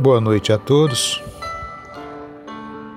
[0.00, 1.22] Boa noite a todos.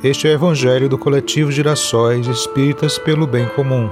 [0.02, 3.90] Este é o Evangelho do Coletivo Girassóis Espíritas pelo Bem Comum.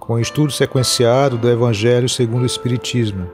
[0.00, 3.30] Com o estudo sequenciado do Evangelho segundo o Espiritismo.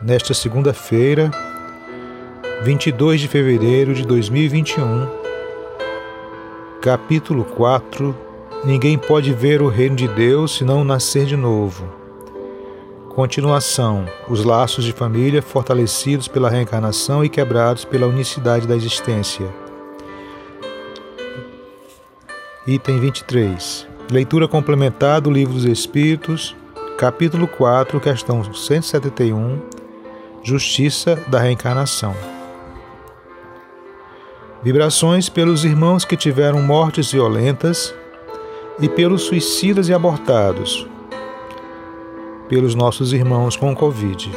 [0.00, 1.28] Nesta segunda-feira,
[2.62, 5.08] 22 de fevereiro de 2021,
[6.80, 8.16] capítulo 4:
[8.64, 12.05] Ninguém pode ver o reino de Deus se não nascer de novo.
[13.16, 19.48] Continuação: os laços de família fortalecidos pela reencarnação e quebrados pela unicidade da existência.
[22.66, 23.88] Item 23.
[24.10, 26.54] Leitura complementar do Livro dos Espíritos,
[26.98, 29.62] capítulo 4, questão 171.
[30.42, 32.14] Justiça da reencarnação.
[34.62, 37.94] Vibrações pelos irmãos que tiveram mortes violentas
[38.78, 40.86] e pelos suicidas e abortados
[42.48, 44.30] pelos nossos irmãos com Covid.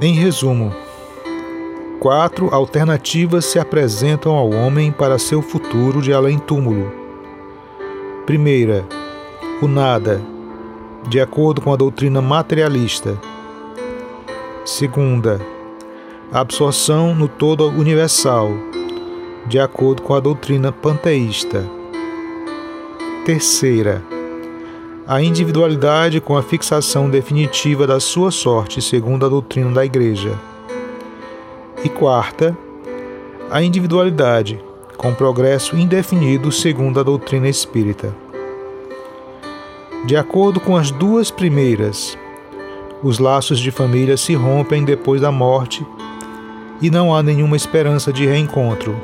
[0.00, 0.74] Em resumo,
[2.00, 6.92] quatro alternativas se apresentam ao homem para seu futuro de além-túmulo.
[8.26, 8.84] Primeira,
[9.62, 10.20] o nada,
[11.08, 13.18] de acordo com a doutrina materialista.
[14.64, 15.40] Segunda,
[16.32, 18.50] a absorção no todo universal,
[19.46, 21.64] de acordo com a doutrina panteísta.
[23.24, 24.02] Terceira,
[25.06, 30.38] a individualidade com a fixação definitiva da sua sorte, segundo a doutrina da Igreja.
[31.82, 32.54] E quarta,
[33.50, 34.62] a individualidade
[34.98, 38.14] com progresso indefinido, segundo a doutrina espírita.
[40.04, 42.18] De acordo com as duas primeiras,
[43.02, 45.82] os laços de família se rompem depois da morte
[46.78, 48.94] e não há nenhuma esperança de reencontro.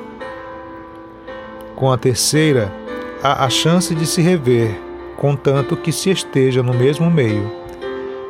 [1.74, 2.79] Com a terceira,
[3.22, 4.78] há a chance de se rever,
[5.16, 7.50] contanto que se esteja no mesmo meio.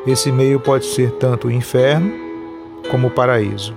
[0.05, 2.11] Esse meio pode ser tanto o inferno
[2.89, 3.73] como o paraíso.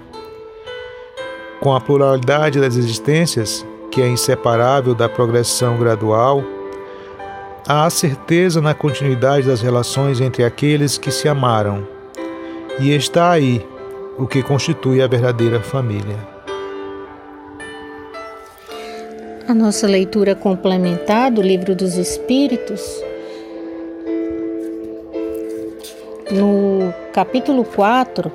[1.60, 6.42] Com a pluralidade das existências, que é inseparável da progressão gradual,
[7.66, 11.86] há a certeza na continuidade das relações entre aqueles que se amaram.
[12.80, 13.64] E está aí
[14.18, 16.33] o que constitui a verdadeira família.
[19.46, 22.80] A nossa leitura complementar do Livro dos Espíritos,
[26.30, 28.32] no capítulo 4,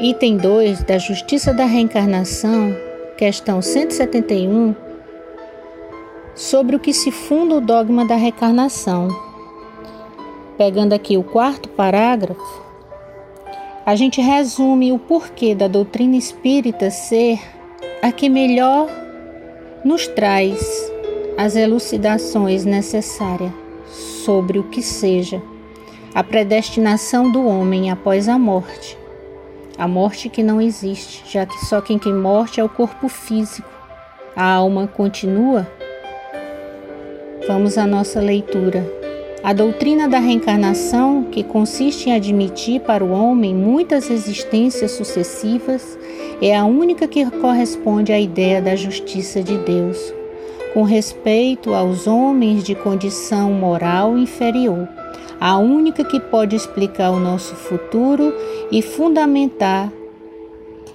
[0.00, 2.76] item 2 da Justiça da Reencarnação,
[3.16, 4.76] questão 171,
[6.34, 9.08] sobre o que se funda o dogma da reencarnação.
[10.58, 12.62] Pegando aqui o quarto parágrafo,
[13.86, 17.40] a gente resume o porquê da doutrina espírita ser
[18.02, 19.05] a que melhor
[19.86, 20.92] nos traz
[21.38, 23.52] as elucidações necessárias
[24.24, 25.40] sobre o que seja
[26.12, 28.98] a predestinação do homem após a morte.
[29.78, 33.70] A morte que não existe, já que só quem tem morte é o corpo físico.
[34.34, 35.64] A alma continua?
[37.46, 38.95] Vamos à nossa leitura.
[39.46, 45.96] A doutrina da reencarnação, que consiste em admitir para o homem muitas existências sucessivas,
[46.42, 50.12] é a única que corresponde à ideia da justiça de Deus,
[50.74, 54.88] com respeito aos homens de condição moral inferior,
[55.38, 58.34] a única que pode explicar o nosso futuro
[58.72, 59.92] e fundamentar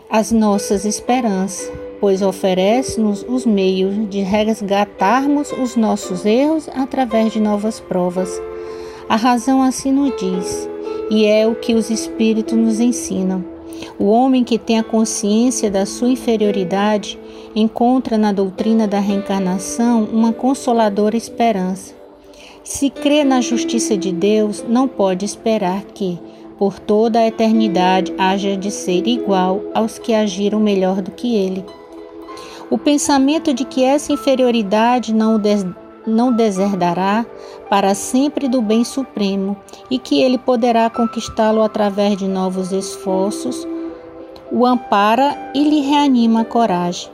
[0.10, 7.80] as nossas esperanças, pois oferece-nos os meios de resgatarmos os nossos erros através de novas
[7.80, 8.42] provas.
[9.08, 10.68] A razão assim nos diz,
[11.12, 13.46] e é o que os Espíritos nos ensinam.
[14.00, 17.20] O homem que tem a consciência da sua inferioridade
[17.56, 21.94] encontra na doutrina da reencarnação uma consoladora esperança.
[22.64, 26.18] Se crê na justiça de Deus, não pode esperar que,
[26.58, 31.64] por toda a eternidade, haja de ser igual aos que agiram melhor do que ele.
[32.72, 35.66] O pensamento de que essa inferioridade não o, des
[36.08, 37.26] não deserdará
[37.70, 39.58] para sempre do bem supremo
[39.90, 43.68] e que ele poderá conquistá-lo através de novos esforços,
[44.50, 47.12] o ampara e lhe reanima a coragem.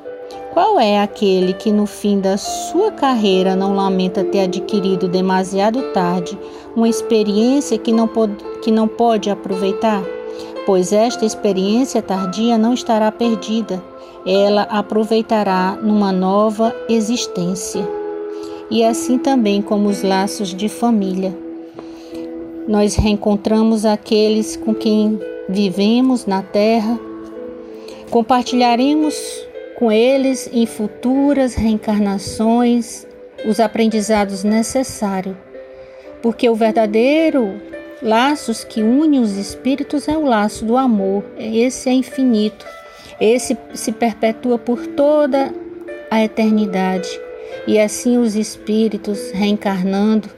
[0.53, 6.37] Qual é aquele que no fim da sua carreira não lamenta ter adquirido demasiado tarde
[6.75, 8.07] uma experiência que não
[8.61, 10.03] que não pode aproveitar?
[10.67, 13.81] Pois esta experiência tardia não estará perdida
[14.27, 17.87] ela aproveitará numa nova existência.
[18.69, 21.33] E assim também como os laços de família.
[22.67, 26.99] Nós reencontramos aqueles com quem vivemos na terra,
[28.09, 29.15] compartilharemos
[29.77, 33.07] com eles em futuras reencarnações
[33.47, 35.37] os aprendizados necessários,
[36.21, 37.61] porque o verdadeiro
[38.01, 41.23] laços que unem os espíritos é o laço do amor.
[41.37, 42.65] Esse é infinito.
[43.19, 45.53] Esse se perpetua por toda
[46.09, 47.09] a eternidade.
[47.65, 50.29] E assim os espíritos reencarnando,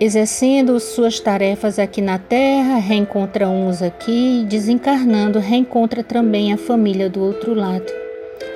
[0.00, 7.20] exercendo suas tarefas aqui na Terra, reencontra uns aqui, desencarnando, reencontra também a família do
[7.22, 7.92] outro lado.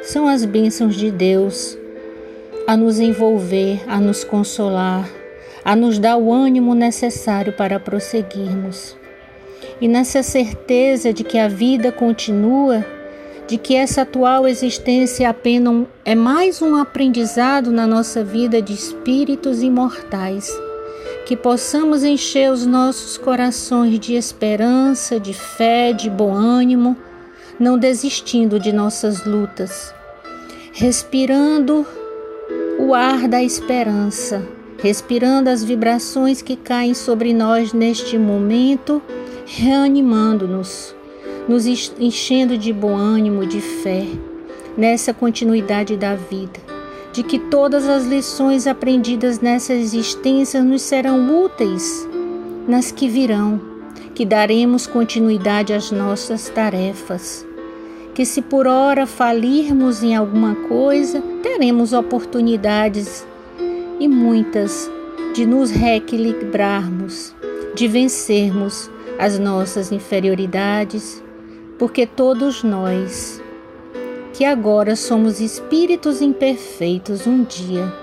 [0.02, 1.76] São as bênçãos de Deus
[2.66, 5.08] a nos envolver, a nos consolar,
[5.64, 9.01] a nos dar o ânimo necessário para prosseguirmos.
[9.82, 12.86] E nessa certeza de que a vida continua,
[13.48, 19.60] de que essa atual existência apenas é mais um aprendizado na nossa vida de espíritos
[19.60, 20.48] imortais,
[21.26, 26.96] que possamos encher os nossos corações de esperança, de fé, de bom ânimo,
[27.58, 29.92] não desistindo de nossas lutas,
[30.72, 31.84] respirando
[32.78, 34.46] o ar da esperança,
[34.82, 39.00] respirando as vibrações que caem sobre nós neste momento,
[39.46, 40.94] reanimando-nos,
[41.48, 44.04] nos enchendo de bom ânimo, de fé,
[44.76, 46.58] nessa continuidade da vida,
[47.12, 52.08] de que todas as lições aprendidas nessa existência nos serão úteis
[52.66, 53.60] nas que virão,
[54.14, 57.46] que daremos continuidade às nossas tarefas
[58.14, 63.26] que se por ora falirmos em alguma coisa, teremos oportunidades
[64.02, 64.90] e muitas
[65.32, 67.32] de nos reequilibrarmos,
[67.72, 71.22] de vencermos as nossas inferioridades,
[71.78, 73.40] porque todos nós,
[74.34, 77.94] que agora somos espíritos imperfeitos, um dia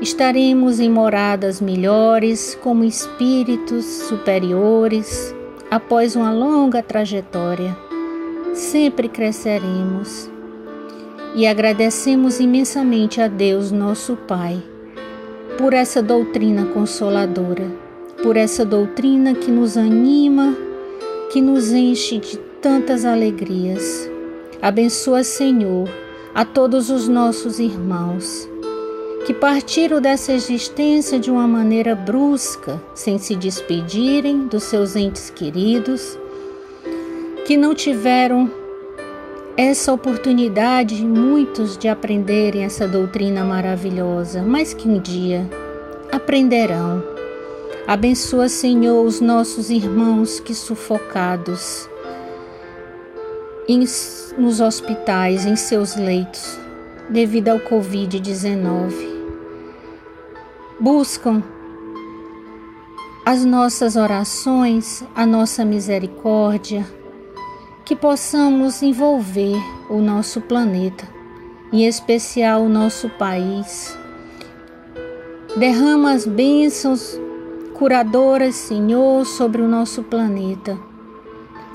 [0.00, 5.34] estaremos em moradas melhores, como espíritos superiores,
[5.68, 7.76] após uma longa trajetória
[8.54, 10.30] sempre cresceremos.
[11.34, 14.62] E agradecemos imensamente a Deus, nosso Pai,
[15.58, 17.70] por essa doutrina consoladora,
[18.22, 20.56] por essa doutrina que nos anima,
[21.32, 24.10] que nos enche de tantas alegrias.
[24.60, 25.88] Abençoa, Senhor,
[26.34, 28.48] a todos os nossos irmãos
[29.24, 36.18] que partiram dessa existência de uma maneira brusca, sem se despedirem dos seus entes queridos
[37.46, 38.50] que não tiveram
[39.56, 45.48] essa oportunidade, muitos, de aprenderem essa doutrina maravilhosa, mas que um dia
[46.10, 47.02] aprenderão.
[47.86, 51.88] Abençoa, Senhor, os nossos irmãos que sufocados
[53.68, 53.80] em,
[54.38, 56.58] nos hospitais, em seus leitos,
[57.10, 58.92] devido ao Covid-19.
[60.80, 61.42] Buscam
[63.24, 66.84] as nossas orações, a nossa misericórdia,
[67.92, 71.06] que possamos envolver o nosso planeta,
[71.70, 73.94] em especial o nosso país.
[75.58, 77.20] Derrama as bênçãos
[77.74, 80.78] curadoras, Senhor, sobre o nosso planeta,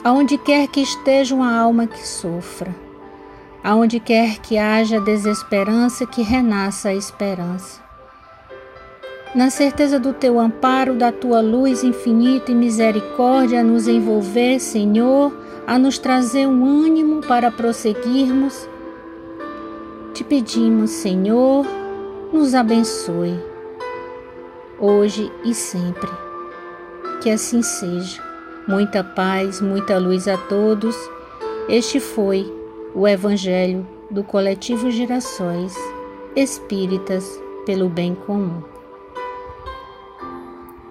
[0.04, 2.76] aonde quer que esteja uma alma que sofra,
[3.64, 7.80] aonde quer que haja desesperança, que renasça a esperança.
[9.36, 15.78] Na certeza do teu amparo, da tua luz infinita e misericórdia nos envolver, Senhor, a
[15.78, 18.70] nos trazer um ânimo para prosseguirmos.
[20.14, 21.66] Te pedimos, Senhor,
[22.32, 23.38] nos abençoe,
[24.80, 26.10] hoje e sempre.
[27.22, 28.26] Que assim seja.
[28.66, 30.96] Muita paz, muita luz a todos.
[31.68, 32.52] Este foi
[32.96, 35.76] o Evangelho do Coletivo Girassóis
[36.36, 38.77] Espíritas pelo Bem Comum.